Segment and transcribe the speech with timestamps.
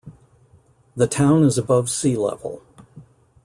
[0.95, 2.63] The town is above sea level.